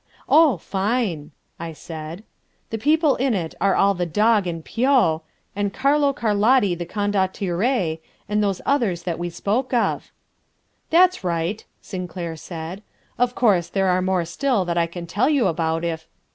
[0.27, 1.29] "Oh, fine!"
[1.59, 2.23] I said.
[2.71, 5.21] "The people in it are the Dog and Pio,
[5.55, 10.11] and Carlo Carlotti the Condottiere, and those others that we spoke of."
[10.89, 12.81] "That's right," Sinclair said.
[13.19, 16.07] "Of course, there are more still that I can tell you about if...."